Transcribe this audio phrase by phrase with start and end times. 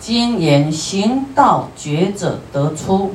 [0.00, 3.12] 今言行道觉者得出，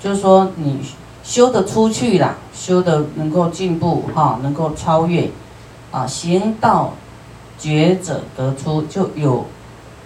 [0.00, 0.78] 就是说你
[1.24, 5.28] 修得出去了，修得能够进步哈，能够超越，
[5.90, 6.92] 啊，行道
[7.58, 9.46] 觉者得出，就有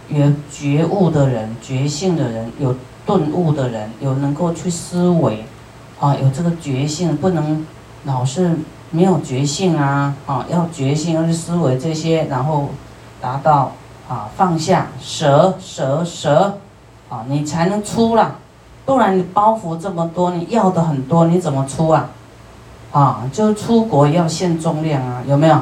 [0.09, 2.75] 有觉悟的人，觉性的人，有
[3.05, 5.45] 顿悟的人，有能够去思维，
[6.01, 7.67] 啊，有这个觉性，不能
[8.05, 8.57] 老是
[8.91, 12.71] 没有觉性啊，啊，要觉性，要去思维这些，然后
[13.21, 13.73] 达到。
[14.09, 16.59] 啊，放下舍舍舍，
[17.11, 18.37] 啊，你才能出啦，
[18.87, 22.09] 不然你包袱这么多，你要的很多，你怎么出啊？
[22.91, 25.61] 啊，就出国要限重量啊，有没有？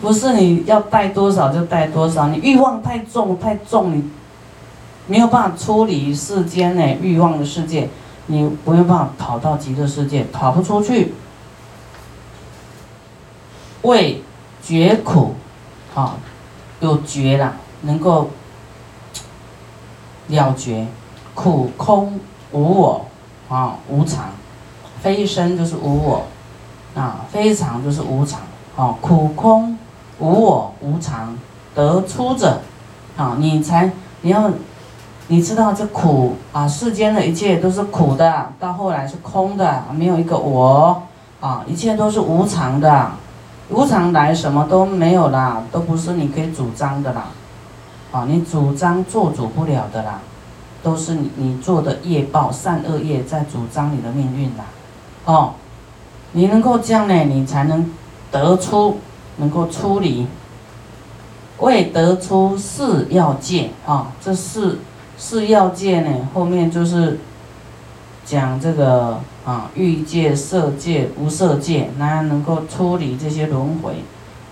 [0.00, 4.10] 不是你要带多少就带多少，你欲望太重太重，你
[5.06, 7.90] 没有办法出离世间呢欲望的世界，
[8.26, 11.12] 你没有办法跑到极乐世界，跑不出去。
[13.82, 14.22] 为
[14.62, 15.34] 绝苦，
[15.94, 16.16] 啊。
[16.80, 18.30] 有觉啦，能够
[20.28, 20.86] 了觉
[21.34, 22.20] 苦空
[22.52, 23.06] 无我
[23.48, 24.30] 啊，无常，
[25.00, 26.26] 非生就是无我
[26.94, 28.40] 啊，非常就是无常
[28.76, 29.78] 啊，苦空
[30.18, 31.36] 无我无常
[31.74, 32.60] 得出者
[33.16, 33.90] 啊，你才
[34.22, 34.50] 你要
[35.28, 41.02] 你知道这苦啊，世间的一切都是苦的，到后来是空的，没有一个我
[41.40, 43.10] 啊，一切都是无常的。
[43.68, 47.30] 无常来，什么都没有啦，都不是你可以主张的啦，
[48.12, 50.20] 啊，你主张做主不了的啦，
[50.82, 54.64] 都是你你做的业报善恶业在主张你的命运啦，
[55.24, 55.54] 哦，
[56.32, 57.90] 你能够这样呢，你才能
[58.30, 58.98] 得出，
[59.38, 60.28] 能够出离，
[61.58, 64.78] 为得出四要件啊，这四
[65.18, 67.18] 四要件呢，后面就是
[68.26, 69.20] 讲这个。
[69.46, 74.02] 啊，欲界、色界、无色界，那能够出离这些轮回，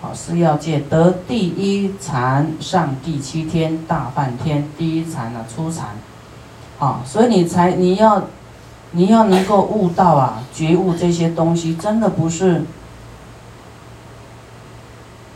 [0.00, 5.88] 啊，是要界得第一禅上第七天大梵天，第一禅啊，初禅，
[6.78, 8.22] 啊，所以你才你要，
[8.92, 12.62] 你要能够悟到啊，觉悟这些东西，真的不是，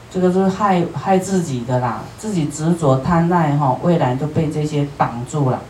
[0.09, 5.61] 这个是害害自己的啦，自己执着贪爱哈，未来都被这些挡住了。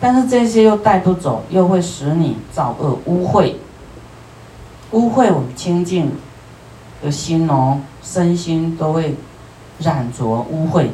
[0.00, 3.54] 但是这些又带不走，又会使你造恶污秽，
[4.92, 6.10] 污秽我们清净
[7.02, 9.14] 的心哦，身心都会
[9.78, 10.88] 染着污秽。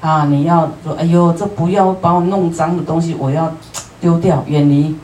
[0.00, 3.52] 啊，你要说，哎呦，这不要把我弄脏的东西，我要
[4.00, 4.96] 丢掉，远离，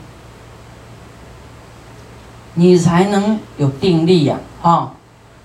[2.55, 4.91] 你才能有定力呀，哈，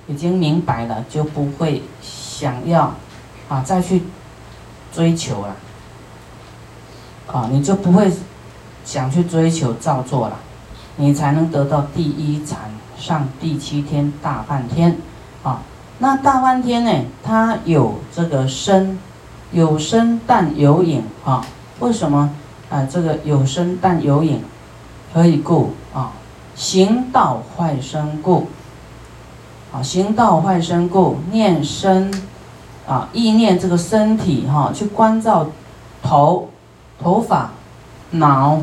[0.08, 2.92] 已经明白了，就不会想要
[3.48, 4.02] 啊再去
[4.92, 5.56] 追求了。
[7.28, 8.10] 啊，你就不会
[8.84, 10.36] 想去追求造作了，
[10.96, 12.58] 你才能得到第一禅
[12.98, 14.96] 上第七天大半天，
[15.42, 15.60] 啊，
[15.98, 16.90] 那大半天呢，
[17.22, 18.98] 它有这个身，
[19.52, 21.44] 有身但有影啊，
[21.80, 22.30] 为什么
[22.70, 22.86] 啊？
[22.90, 24.42] 这个有身但有影，
[25.12, 26.12] 何以故啊？
[26.54, 28.48] 行道坏身故，
[29.70, 32.10] 啊，行道坏身故，念身，
[32.86, 35.46] 啊，意念这个身体哈，去关照
[36.02, 36.48] 头。
[37.00, 37.50] 头发、
[38.10, 38.60] 脑、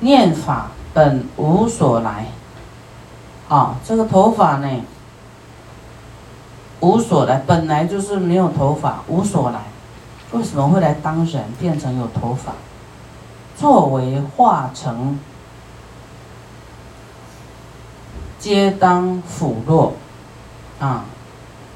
[0.00, 2.26] 念法本无所来，
[3.48, 4.68] 啊，这个头发呢，
[6.80, 9.60] 无所来，本来就是没有头发，无所来，
[10.32, 12.52] 为什么会来当人，变成有头发？
[13.56, 15.18] 作为化成，
[18.38, 19.94] 皆当腐落，
[20.78, 21.04] 啊，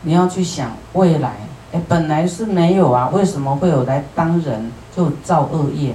[0.02, 1.34] 你要去想未来。
[1.72, 5.94] 哎，本来是没有啊，为什么会有来当人就造恶业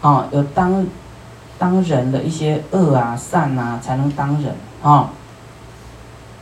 [0.00, 0.10] 嘛？
[0.10, 0.86] 啊，有当
[1.58, 5.10] 当人的一些恶啊、善啊，才能当人啊。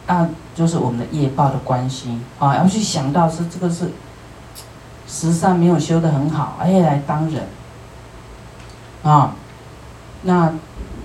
[0.06, 3.90] 那就是我们的业报的关系啊，要去想到是这个是，
[5.06, 7.44] 十善没有修得很好，哎，来当人
[9.02, 9.34] 啊。
[10.22, 10.52] 那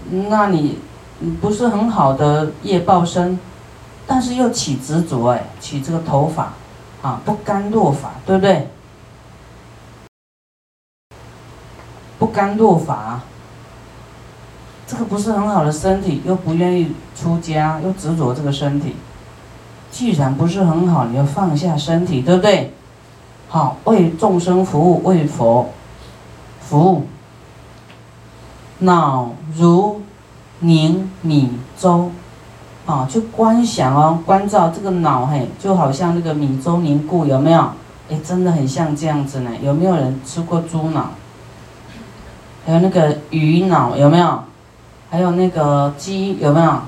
[0.09, 0.79] 那你
[1.39, 3.39] 不是很好的业报身，
[4.05, 6.51] 但是又起执着哎，起这个头发。
[7.05, 8.67] 啊，不甘落法，对不对？
[12.17, 13.21] 不甘落法，
[14.87, 18.95] 这个不是很好的身体，又不愿意出家，又执着这个身体。
[19.91, 22.73] 既然不是很好，你要放下身体，对不对？
[23.49, 25.69] 好，为众生服务，为佛
[26.59, 27.05] 服务。
[28.79, 30.01] 脑如
[30.57, 32.11] 凝米粥。
[32.85, 37.61] 啊，去观想哦，关照这个脑，嘿，就好像那个米粥凝固，有没有？
[38.09, 39.51] 哎，真的很像这样子呢。
[39.61, 41.09] 有没有人吃过猪脑？
[42.65, 44.43] 还有那个鱼脑，有没有？
[45.09, 46.79] 还有那个鸡，有没有？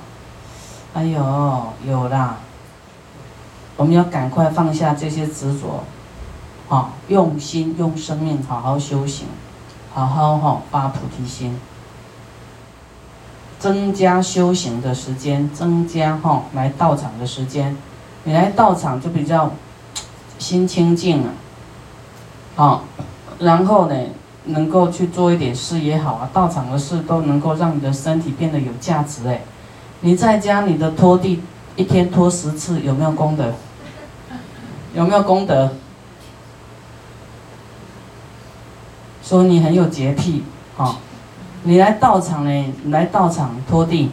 [0.94, 2.38] 哎呦，有啦。
[3.76, 5.84] 我们要赶快放下这些执着，
[6.68, 9.28] 啊，用心用生命好好修行，
[9.94, 11.60] 好好哈发菩提心，
[13.60, 17.76] 增加修行的时间，增加哈来道场的时间。
[18.24, 19.52] 你来道场就比较
[20.38, 21.30] 心清净了，
[22.56, 22.82] 啊，
[23.40, 23.96] 然后呢，
[24.46, 29.42] 能够去做一点事也好啊，道场的事都能够让你的身体变得有价值哎。
[30.02, 31.42] 你在家你的拖地
[31.76, 33.54] 一天拖十次有没有功德？
[34.94, 35.72] 有没有功德？
[39.24, 40.44] 说你很有洁癖，
[40.78, 40.98] 啊，
[41.68, 42.74] 你来道场呢？
[42.86, 44.10] 来道场拖地，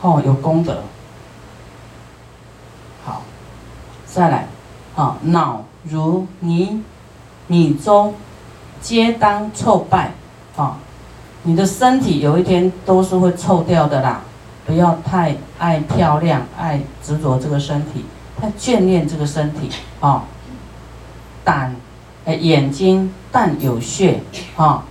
[0.00, 0.80] 哦，有功德。
[3.04, 3.22] 好，
[4.06, 4.46] 再来，
[4.94, 6.84] 啊，脑如泥
[7.48, 8.14] 米粥，
[8.80, 10.12] 皆当臭败，
[10.54, 10.76] 啊，
[11.42, 14.20] 你的身体有一天都是会臭掉的啦，
[14.64, 18.04] 不要太爱漂亮，爱执着这个身体，
[18.40, 19.68] 太眷恋这个身体，
[19.98, 20.22] 啊，
[21.42, 21.74] 胆。
[22.26, 24.18] 哎，眼睛但有血，
[24.56, 24.82] 啊，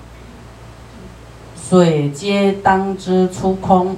[1.74, 3.96] 水皆当之出空，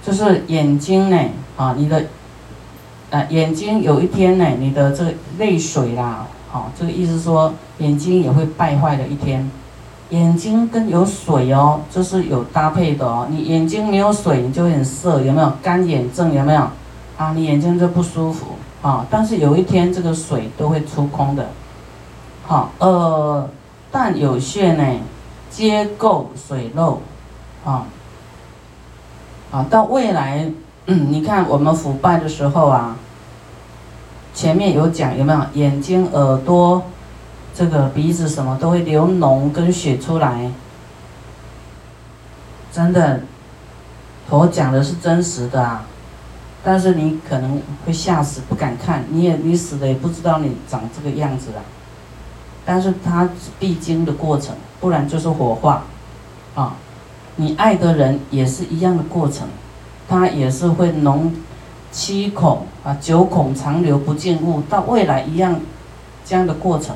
[0.00, 1.18] 就是眼睛呢，
[1.56, 2.04] 啊，你的，
[3.10, 9.50] 啊，眼睛有一天呢，你的这个泪水啦，好，这个意思说眼睛也会败坏的一天，
[10.10, 16.32] 眼睛跟有水哦，这是有搭配的哦，你眼睛没有水，你就很涩，有没有干眼症？
[16.32, 16.60] 有没有？
[17.16, 18.52] 啊，你眼睛就不舒服。
[18.82, 21.48] 啊，但是有一天这个水都会出空的，
[22.46, 23.50] 好，呃，
[23.90, 24.84] 但有些呢，
[25.56, 26.98] 结构水漏，
[27.64, 27.86] 啊，
[29.50, 30.52] 啊，到未来，
[30.84, 32.94] 你看我们腐败的时候啊，
[34.34, 35.40] 前面有讲有没有？
[35.54, 36.82] 眼睛、耳朵，
[37.54, 40.52] 这个鼻子什么都会流脓跟血出来，
[42.70, 43.22] 真的，
[44.28, 45.86] 我讲的是真实的啊。
[46.62, 51.64] 但是你可能会吓死，不敢看，你也你死了也不知道你长这个样子啊。
[52.66, 53.26] 但是它
[53.58, 55.84] 必经的过程，不然就是火化，
[56.54, 56.76] 啊，
[57.36, 59.48] 你爱的人也是一样的过程，
[60.08, 61.30] 他也是会脓
[61.90, 65.60] 七孔啊，九孔长流不进物，到未来一样
[66.24, 66.94] 这样的过程。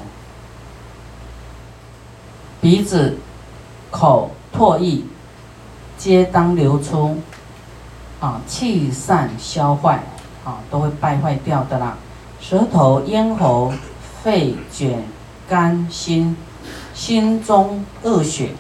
[2.61, 3.17] 鼻子、
[3.91, 5.03] 口、唾液
[5.97, 7.17] 皆当流出。
[8.21, 9.99] 啊，气散消坏，
[10.44, 11.97] 啊，都会败坏掉的啦。
[12.38, 13.73] 舌头、咽喉、
[14.23, 15.03] 肺、卷、
[15.49, 16.37] 肝、心，
[17.00, 18.50] 心中恶血，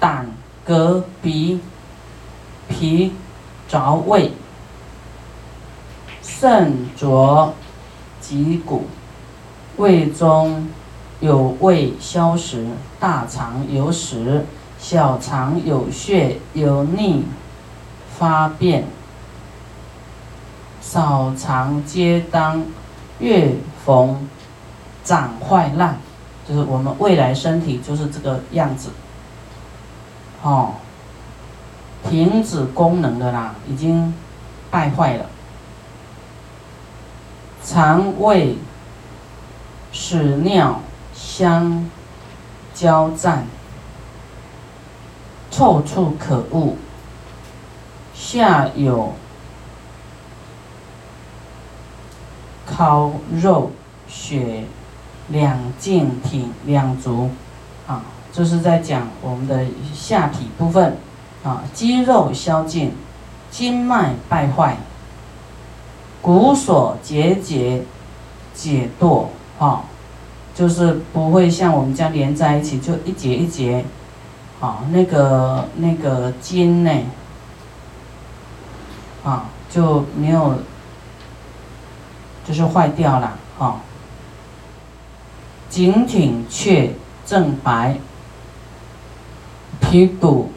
[0.00, 0.26] 胆、
[0.66, 1.60] 膈、鼻、
[2.68, 3.12] 脾、
[3.68, 4.32] 着胃，
[6.20, 7.54] 肾浊
[8.20, 8.86] 脊骨，
[9.76, 10.68] 胃中
[11.20, 12.66] 有胃消食，
[12.98, 14.44] 大肠有屎，
[14.76, 17.24] 小肠有血有腻。
[18.18, 18.84] 发便，
[20.82, 22.64] 少肠皆当
[23.20, 23.54] 月
[23.86, 24.28] 逢
[25.04, 25.96] 长坏烂，
[26.50, 28.90] 就是我们未来身体就是这个样子，
[30.42, 30.74] 哦，
[32.08, 34.12] 停止功能的啦，已经
[34.68, 35.26] 败坏了，
[37.64, 38.56] 肠胃
[39.92, 40.80] 屎尿
[41.14, 41.88] 相
[42.74, 43.46] 交战，
[45.52, 46.74] 臭处可恶。
[48.12, 49.12] 下有
[52.66, 53.70] 烤肉
[54.08, 54.64] 血
[55.30, 57.30] 两茎挺两足，
[57.86, 60.96] 啊，这是在讲我们的下体部分，
[61.44, 62.92] 啊，肌肉消尽，
[63.50, 64.76] 经脉败坏，
[66.20, 67.84] 骨锁结节
[68.52, 69.26] 解堕，
[69.58, 69.84] 啊，
[70.54, 73.84] 就是不会像我们这样连在一起，就一节一节，
[74.60, 76.90] 啊，那个那个筋呢？
[79.22, 80.54] 啊，就没有，
[82.44, 83.76] 就是坏掉了啊。
[85.70, 86.92] 颈挺却
[87.24, 87.96] 正白，
[89.80, 90.50] 皮骨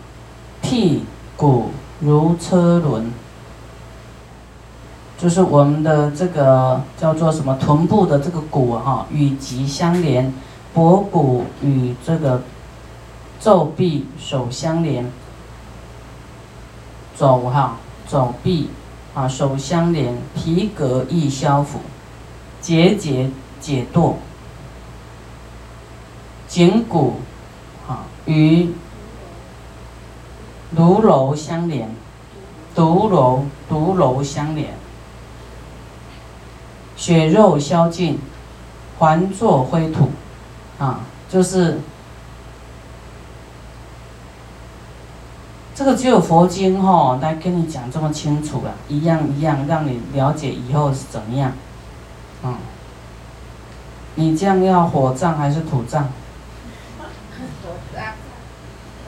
[0.62, 1.06] 屁
[1.38, 1.70] 股
[2.02, 3.12] 如车轮，
[5.18, 10.34] 就是我们的这个叫做什么臀部的这个骨哈，与脊相连，
[10.74, 12.42] 脖骨与这个
[13.40, 15.10] 肘臂手相连，
[17.18, 17.78] 肘哈。
[18.06, 18.70] 肘臂
[19.16, 21.80] 啊，手相连，皮革易消腐，
[22.62, 23.30] 结节
[23.62, 24.16] 解堕，
[26.54, 27.16] 颈骨
[27.88, 28.70] 啊与
[30.76, 31.90] 毒楼相连，
[32.76, 34.76] 毒楼毒楼相连，
[36.96, 38.20] 血肉消尽，
[39.00, 40.12] 还作灰土
[40.78, 41.80] 啊，就是。
[45.74, 51.52] 这个只有佛经哈来跟你讲这么清楚了，一样一样让你了解以后是怎么样，
[52.44, 52.54] 嗯。
[54.14, 56.08] 你这样要火葬还是土葬？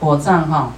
[0.06, 0.70] 火葬哈，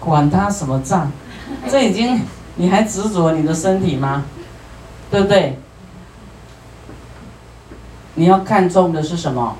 [0.00, 1.12] 管他什么葬，
[1.70, 2.20] 这已经
[2.56, 4.24] 你还执着你的身体吗？
[5.12, 5.60] 对不对？
[8.16, 9.56] 你要看重的是什么？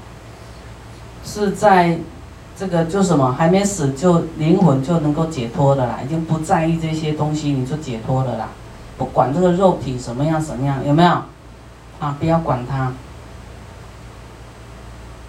[1.24, 2.00] 是在
[2.58, 8.48] 这个就什么还没死就灵魂就能够解脱的啦，已经不在意这些东西，你就解脱了啦。
[8.98, 11.10] 不管这个肉体什么样什么样，有没有？
[12.00, 12.92] 啊，不要管它。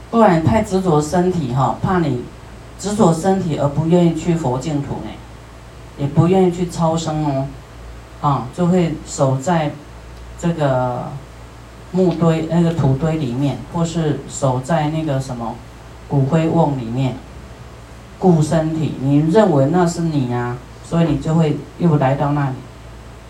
[0.10, 2.24] 不然太执着身体哈，怕你
[2.80, 5.12] 执着身体而不愿意去佛净土呢，
[5.98, 7.48] 也不愿意去超生哦，
[8.22, 9.72] 啊，就会守在
[10.40, 11.10] 这个
[11.92, 15.56] 木堆那个土堆里面，或是守在那个什么
[16.08, 17.16] 骨灰瓮里面，
[18.18, 18.96] 顾身体。
[19.02, 22.56] 你认为那是你呀，所以你就会又来到那里，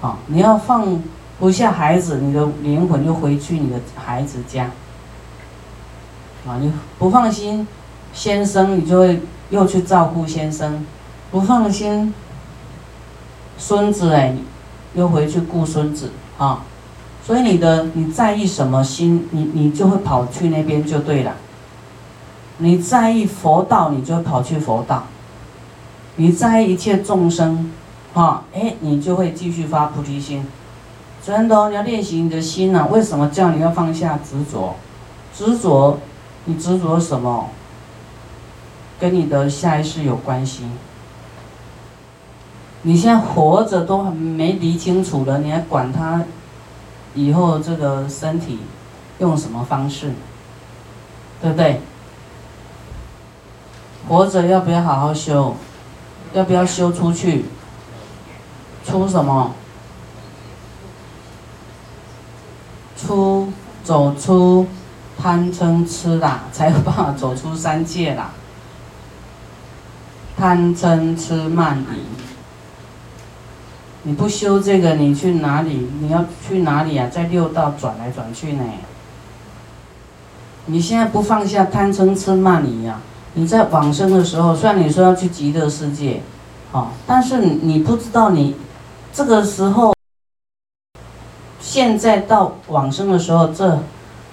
[0.02, 1.02] 啊，你要放
[1.40, 4.70] 不下孩子，你的灵魂又回去你的孩子家。
[6.48, 7.68] 啊，你不放心
[8.14, 10.84] 先生，你就会又去照顾先生；
[11.30, 12.14] 不放心
[13.58, 14.34] 孙子，哎，
[14.94, 16.64] 又回去顾孙子啊。
[17.26, 21.34] 所以你的你在意什么心，你你就会跑去那边就对了。
[22.60, 25.04] 你在意佛道，你就会跑去佛道；
[26.16, 27.70] 你在意一切众生，
[28.14, 30.48] 哈，哎，你就会继续发菩提心。
[31.22, 32.88] 真的，你要练习你的心呐。
[32.90, 34.76] 为什么叫你要放下执着？
[35.36, 36.00] 执着。
[36.48, 37.50] 你执着什么？
[39.00, 40.64] 跟你的下一世有关系。
[42.84, 46.24] 你现在活着都还没理清楚了，你还管他
[47.14, 48.60] 以后这个身体
[49.20, 50.14] 用什么方式，
[51.42, 51.82] 对不对？
[54.08, 55.54] 活着要不要好好修？
[56.34, 57.44] 要不要修出去？
[58.86, 59.52] 出什么？
[62.96, 63.52] 出
[63.84, 64.66] 走出。
[65.20, 68.30] 贪嗔痴啦，才有办法走出三界啦。
[70.38, 72.02] 贪嗔痴慢疑，
[74.04, 75.90] 你不修这个，你去哪里？
[76.00, 77.10] 你要去哪里啊？
[77.12, 78.64] 在六道转来转去呢？
[80.68, 83.00] 你现在不放下贪嗔痴慢疑呀？
[83.34, 86.22] 你在往生的时候，虽然你说要去极乐世界，
[86.72, 88.56] 哦，但是你不知道你
[89.12, 89.96] 这个时候，
[91.60, 93.80] 现在到往生的时候这。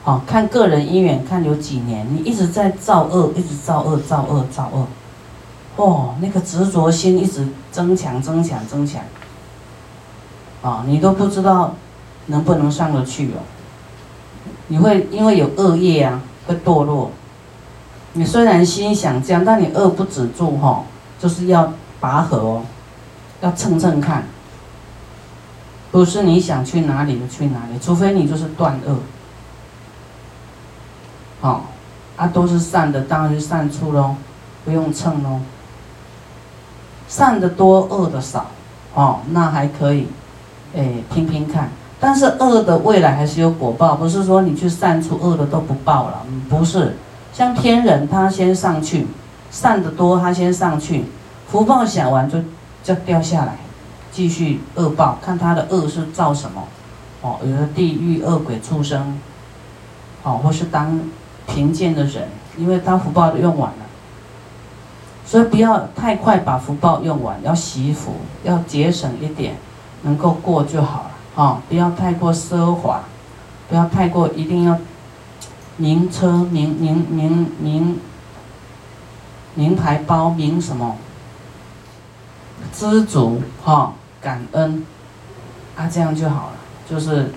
[0.05, 4.87] 好看个人因缘，看有几年，你一直在造恶，一直造恶，造恶，造恶，
[5.77, 9.03] 哦，那个执着心一直增强，增强，增强，
[10.61, 11.75] 啊，你都不知道
[12.27, 13.41] 能不能上得去哦。
[14.69, 17.11] 你会因为有恶业啊，会堕落。
[18.13, 20.85] 你虽然心想这样，但你恶不止住哈，
[21.19, 22.63] 就是要拔河哦，
[23.41, 24.25] 要蹭蹭看，
[25.91, 28.99] 不是你想去哪里就去哪里，除非你就是断恶。
[31.45, 31.61] 哦，
[32.17, 34.17] 啊，都是善的，当然是善处喽，
[34.65, 35.41] 不用称喽。
[37.07, 38.47] 善的多，恶的少，
[38.95, 40.07] 哦，那还可以，
[40.75, 41.69] 哎，拼拼看。
[42.01, 46.97] 但是恶的未来还是有果报，不是说你去善处，恶的都不报了，不是。
[47.35, 49.07] 像天人，他先上去，
[49.51, 51.05] 善的多，他先上去，
[51.47, 52.39] 福报享完就
[52.83, 53.57] 就掉下来，
[54.11, 56.67] 继续恶报，看他的恶是造什么，
[57.21, 59.19] 哦，有的地狱恶鬼畜生，
[60.23, 60.99] 哦，或是当。
[61.47, 63.87] 贫贱的人，因为他福报都用完了，
[65.25, 69.57] 所以不要太快把福报用完，要惜福，要节省一点，
[70.03, 71.63] 能够过就好了啊！
[71.69, 73.03] 不要太过奢华，
[73.69, 74.79] 不要太过一定要
[75.77, 78.01] 名车名名名名
[79.55, 80.97] 名牌包名什么，
[82.73, 84.85] 知足哈，感恩
[85.77, 86.57] 啊，这样就好了，
[86.89, 87.33] 就是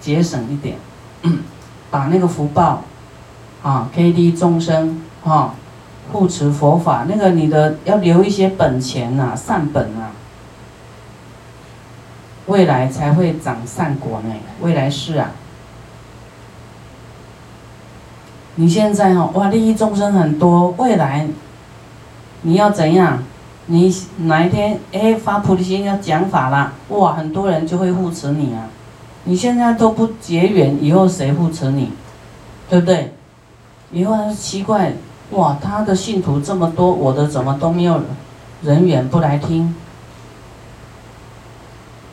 [0.00, 0.76] 节省一点，
[1.90, 2.82] 把那个福报。
[3.62, 5.54] 啊，K D 众生啊，
[6.12, 10.10] 护持佛法，那个你的要留一些本钱呐，善本啊，
[12.46, 14.34] 未来才会长善果呢。
[14.60, 15.30] 未来是啊，
[18.56, 21.28] 你现在哦哇，利益众生很多，未来
[22.42, 23.22] 你要怎样？
[23.66, 28.66] 你哪一天哎发菩提心要讲法了，哇，很多人就会护持你啊。
[29.24, 31.92] 你现在都不结缘，以后谁护持你？
[32.68, 33.14] 对不对？
[33.92, 34.94] 以后还奇怪，
[35.30, 38.00] 哇，他的信徒这么多，我的怎么都没有
[38.62, 39.74] 人缘不来听？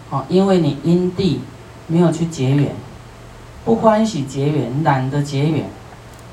[0.10, 1.42] 哦，因为你因地
[1.88, 2.76] 没有去结缘，
[3.64, 5.70] 不欢喜结缘，懒得结缘，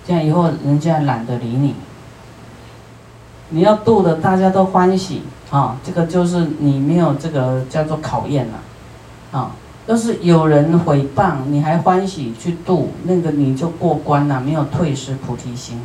[0.07, 1.75] 这样以后人家懒得理你。
[3.50, 9.53] 你要度的大家都欢喜啊，这个就是你没有这个叫做考验了，啊，
[9.87, 15.81] 要是有人诽谤，你还欢喜去度，那个你就过关了，没有退失菩提心。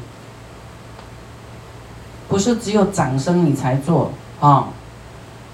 [2.27, 4.69] 不是只有掌声你才做啊，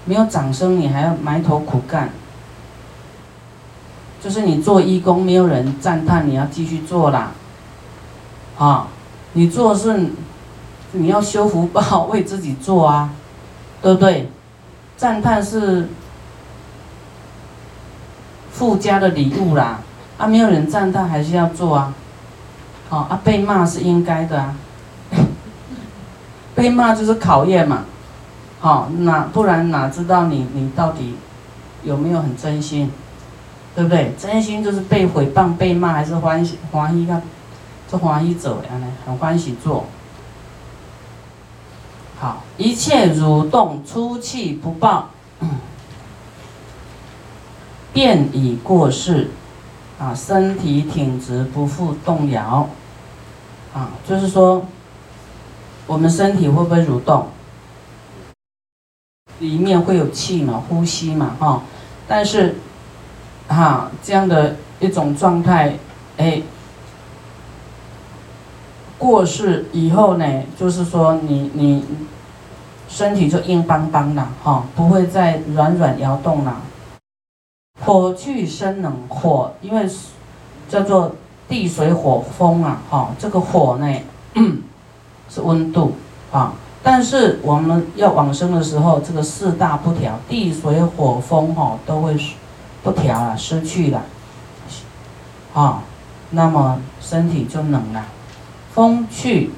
[0.04, 2.10] 没有掌声你还要埋头苦干。
[4.22, 7.32] 就是你做义工，没有人赞叹，你要继续做啦。
[8.56, 8.88] 啊，
[9.34, 10.10] 你做是
[10.92, 13.10] 你要修福报， 为自己做啊，
[13.82, 14.30] 对不对？
[14.96, 15.88] 赞叹是
[18.58, 19.78] 附加的礼物啦，
[20.18, 21.94] 啊，没有人赞叹还是要做啊。
[22.88, 24.56] 好啊，被骂是应该的啊，
[26.56, 27.84] 被骂就是考验嘛。
[28.58, 31.14] 好，哪不然哪知道你你到底
[31.84, 32.90] 有没有很真心？
[33.76, 34.12] 对不对？
[34.18, 37.22] 真心就是被诽谤、被骂，还是欢喜欢喜看，
[37.88, 38.86] 这欢喜走呀呢？
[39.06, 39.84] 很欢喜做。
[42.18, 45.10] 好，一切蠕动出气不报，
[47.92, 49.30] 便已过世。
[49.98, 52.68] 啊，身体挺直，不复动摇。
[53.74, 54.64] 啊，就是说，
[55.86, 57.28] 我们身体会不会蠕动？
[59.40, 61.62] 里面会有气嘛，呼吸嘛，哈，
[62.06, 62.56] 但是。
[63.50, 65.78] 哈，这样的一种状态，
[66.18, 66.42] 哎，
[68.98, 71.82] 过世以后呢，就是说你你
[72.90, 76.60] 身体就硬邦邦了，哈，不会再软软摇动了。
[77.88, 79.88] 火去生冷，火因为
[80.68, 81.12] 叫做
[81.48, 84.00] 地水火风啊，哈，这个火呢
[85.30, 85.94] 是温度
[86.30, 86.52] 啊，
[86.82, 92.14] 但是我们要往生的时候，这个四大不调，地水火风哈都会。
[92.80, 94.02] 不调了，失去了，
[95.52, 95.82] 啊，
[96.30, 98.06] 那么身体就冷了。
[98.72, 99.50] 风去，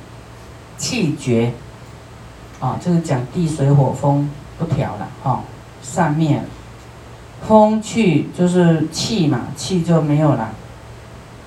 [0.79, 1.53] 气绝，
[2.61, 5.43] 啊，这个讲地水火风不调了，哈，
[5.83, 6.43] 散灭。
[7.47, 10.51] 风去就是气嘛，气就没有了。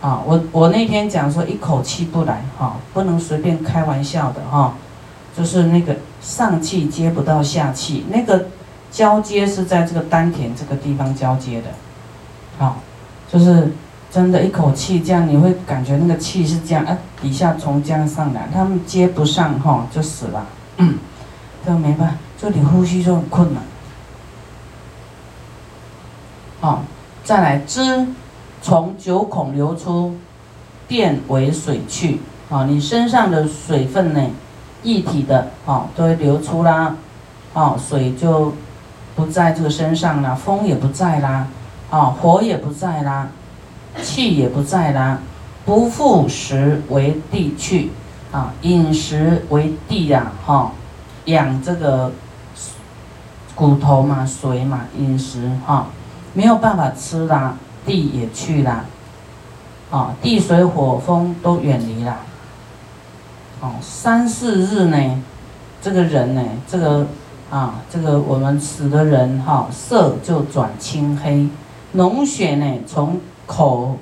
[0.01, 4.73] 啊，我我那天讲说一口气不来，哈，不能随便开玩笑的，哈，
[5.37, 8.45] 就是那个上气接不到下气，那个。
[8.93, 11.69] 交接是在这个丹田这个地方交接的，
[12.59, 12.77] 好，
[13.27, 13.73] 就是
[14.11, 20.45] 真的一口气这样，你会感觉那个气是这样，哎，底下从这样上来，他们接不上哈，就死了，
[20.77, 20.99] 嗯
[21.65, 23.63] 这没办法，就你呼吸就很困难。
[26.63, 26.81] 好，
[27.25, 28.07] 再来汁
[28.61, 30.15] 从九孔流出，
[30.87, 34.29] 变为水去，啊，你身上的水分呢，
[34.83, 36.95] 液体的，啊，都会流出啦，
[37.53, 38.53] 啊，水就。
[39.15, 41.47] 不在这个身上了，风也不在啦，
[41.91, 43.27] 啊，火也不在啦，
[44.01, 45.19] 气也不在啦，
[45.65, 47.91] 不复食为地去，
[48.31, 50.71] 啊，饮食为地呀，哈，
[51.25, 52.11] 养这个
[53.53, 55.89] 骨头嘛，水嘛，饮食哈，
[56.33, 58.85] 没有办法吃啦，地也去啦，
[59.91, 62.19] 啊，地水火风都远离啦，
[63.61, 65.23] 哦，三四日呢，
[65.81, 67.07] 这个人呢，这个。
[67.51, 71.47] 啊，这个我们死的人哈，色就转青黑，
[71.95, 73.95] 脓血呢从口、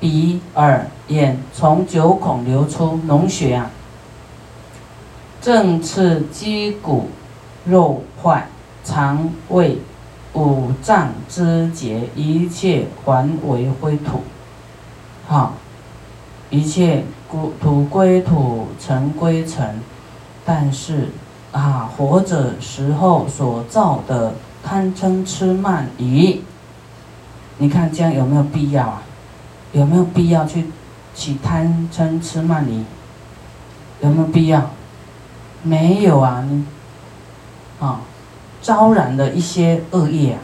[0.00, 3.70] 鼻、耳、眼从九孔流出，脓血啊，
[5.40, 7.10] 正刺肌骨
[7.64, 8.48] 肉坏，
[8.82, 9.78] 肠胃
[10.34, 14.22] 五脏肢节一切还为灰土，
[15.26, 15.54] 好，
[16.50, 19.80] 一切土土归土，尘归尘，
[20.44, 21.08] 但是。
[21.52, 26.40] 啊，活着时候所造的贪嗔痴慢疑，
[27.58, 29.02] 你看这样有没有必要啊？
[29.70, 30.64] 有没有必要去
[31.14, 32.84] 起贪嗔痴慢疑？
[34.00, 34.68] 有没有必要？
[35.62, 36.64] 没有啊，你
[37.78, 38.00] 啊，
[38.64, 40.40] 招染的一些恶业啊，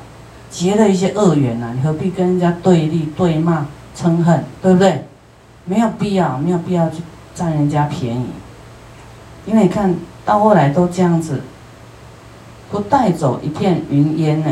[0.49, 5.07] 结了一些恶缘呐，你何必跟人家对立、对骂、嗔恨，对不对？
[5.65, 7.03] 没有必要，没有必要去
[7.35, 8.27] 占人家便宜，
[9.47, 9.97] 因为你看。
[10.23, 11.41] 到后来都这样子，
[12.71, 14.51] 不带走一片云烟呢，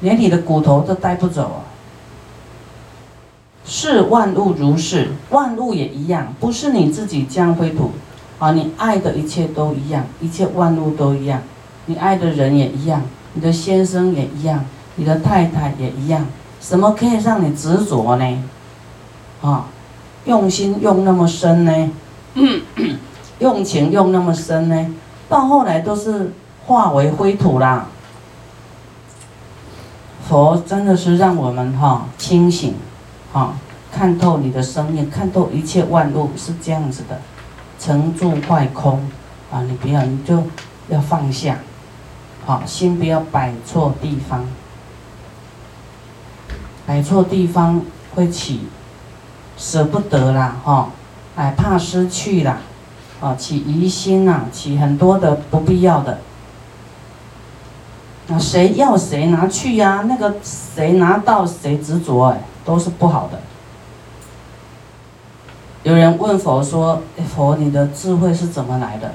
[0.00, 1.58] 连你的骨头都带不走啊！
[3.64, 7.90] 是万物如是，万物也一样，不是你自己将灰土
[8.38, 8.52] 啊！
[8.52, 11.42] 你爱的一切都一样，一切万物都一样，
[11.86, 13.02] 你爱的人也一样，
[13.34, 14.64] 你的先生也一样，
[14.96, 16.26] 你的太太也一样，
[16.60, 18.44] 什么可以让你执着呢？
[19.42, 19.66] 啊，
[20.24, 21.90] 用心用那么深呢？
[23.40, 24.94] 用情用那么深呢，
[25.28, 26.32] 到后来都是
[26.66, 27.86] 化为灰土啦。
[30.28, 32.74] 佛真的是让我们哈清醒，
[33.32, 33.54] 哈
[33.90, 37.20] 看透你的生命，看透一切万物是这样子的，
[37.78, 39.08] 成住坏空
[39.50, 39.62] 啊！
[39.62, 40.44] 你不要，你就
[40.88, 41.58] 要放下，
[42.44, 44.44] 好心不要摆错地方，
[46.86, 47.80] 摆错地方
[48.14, 48.68] 会起
[49.56, 50.90] 舍不得啦，哈，
[51.36, 52.58] 哎，怕失去啦，
[53.20, 56.18] 啊，起疑心呐，起很多的不必要的。
[58.26, 60.04] 那谁要谁拿去呀？
[60.06, 63.40] 那个谁拿到谁执着，哎，都是不好的。
[65.88, 67.00] 有人问佛说
[67.34, 69.10] ：“佛，你的智慧是怎么来的？”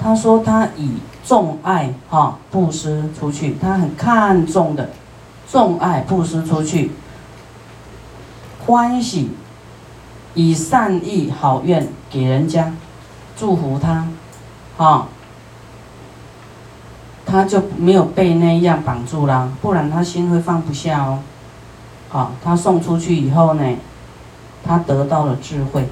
[0.00, 4.88] 他说：“他以重爱哈布施出去，他很看重的，
[5.46, 6.92] 重爱布施出去。”
[8.64, 9.32] 欢喜，
[10.32, 12.72] 以善意好愿给人家，
[13.36, 14.08] 祝福他，
[14.78, 15.08] 啊，
[17.26, 21.18] 他就没有被那样绑住啦，不然他心会放不下哦，
[22.08, 23.76] 好，他送出去以后呢，
[24.64, 25.86] 他得到了智慧，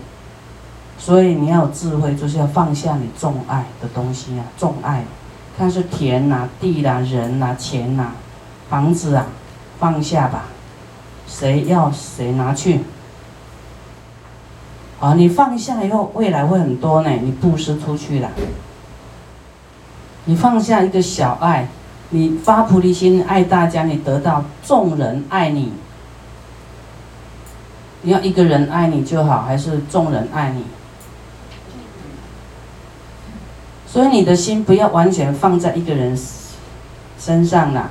[1.04, 5.04] 所以你要有智慧，就是要放下你重爱的东西啊，重爱，
[5.58, 8.12] 看是田呐、地啦、人呐、钱呐、
[8.70, 9.26] 房子啊，
[9.80, 10.44] 放下吧。
[11.26, 12.82] 谁要谁拿去？
[15.00, 17.10] 啊，你放下以后，未来会很多呢。
[17.10, 18.30] 你布施出去了，
[20.26, 21.66] 你放下一个小爱，
[22.10, 25.72] 你发菩提心爱大家，你得到众人爱你。
[28.02, 30.64] 你要一个人爱你就好，还是众人爱你？
[33.92, 36.18] 所以你的心不要完全放在一个人
[37.20, 37.90] 身上啦。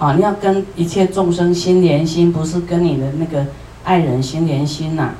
[0.00, 3.46] 啊，你要跟一切众生心连心，不是跟你的那个
[3.84, 5.12] 爱人心连心呐。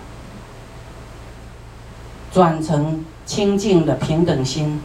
[2.32, 4.80] 转成清净的平等心，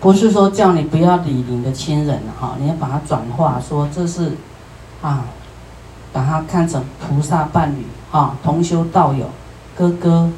[0.00, 4.32] 不是说叫你不要理你的亲人了哈，你要把它转化，说这是
[5.02, 5.26] 啊，
[6.10, 9.28] 把它看成菩萨伴侣哈，同修道友，
[9.76, 10.30] 哥哥、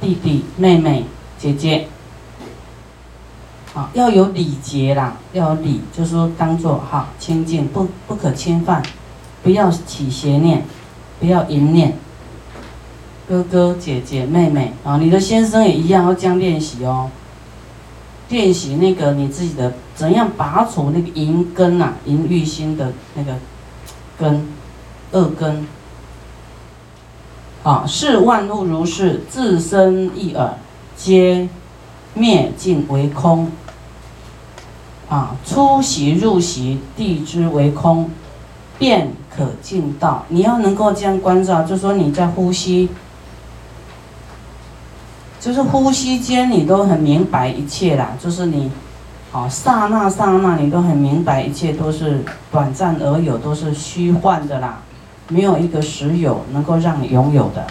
[0.00, 1.06] 弟弟、妹妹、
[1.38, 1.88] 姐姐。
[3.74, 8.82] 啊，要有礼节啦，要有礼，就是说当做哈清净，不不可侵犯，
[9.42, 10.64] 不要起邪念，
[11.20, 11.98] 不要淫念。
[13.28, 17.10] 哥哥姐姐妹妹啊，你的先生也一样要这样练习哦。
[18.30, 23.34] 练习那个你自己的怎样拔除那个淫根呐，淫欲心的那个
[24.18, 24.48] 根，
[25.12, 25.66] 恶根。
[27.62, 30.54] 啊，视万物如是，自生一耳，
[30.96, 31.48] 皆
[32.14, 33.50] 灭尽为空。
[35.08, 38.10] 啊，出息入息，地之为空，
[38.76, 40.24] 便可尽道。
[40.28, 42.88] 你要能够这样关照，就说你在呼吸，
[45.38, 48.16] 就是呼吸间你都很明白一切啦。
[48.20, 48.68] 就是你，
[49.30, 54.80] 啊，刹那刹那你都很明白，一切都是短暂而有，都是虚幻的啦，
[55.28, 57.64] 没有一个实有能够让你拥有的。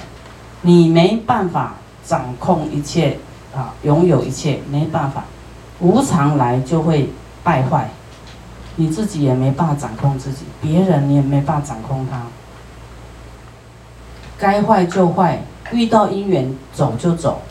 [0.61, 3.17] 你没办法掌控一切
[3.55, 5.25] 啊，拥有一切没办法，
[5.79, 7.09] 无常来就会。
[7.45, 7.87] 败坏，
[8.75, 12.23] 你自己也没办法掌控自己，别人你也没办法掌控他。
[14.35, 17.43] 该坏就坏，遇到因缘走就走，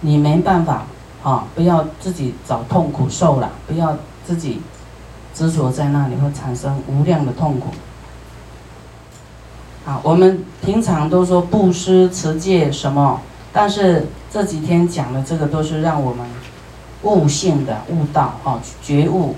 [0.00, 0.86] 你没办法
[1.22, 1.44] 啊！
[1.54, 4.62] 不要自己找痛苦受了，不要自己
[5.34, 7.68] 执着在那里，会产生无量的痛苦。
[9.84, 13.20] 啊，我们平常都说布施、持戒什么，
[13.54, 16.26] 但是这几天讲的这个都是让我们。
[17.04, 19.36] 悟性的悟道，哈，觉悟，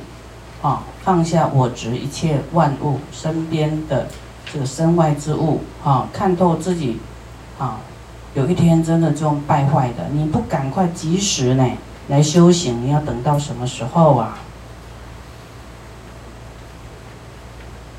[0.62, 4.06] 啊，放下我执一切万物身边的
[4.52, 7.00] 这个身外之物，啊，看透自己，
[7.58, 7.78] 啊，
[8.34, 11.68] 有一天真的就败坏的，你不赶快及时呢
[12.06, 14.38] 来修行，你要等到什么时候啊？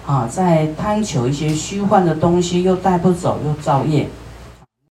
[0.06, 4.08] 啊，在贪求一些虚幻的东西，又带不走，又造业。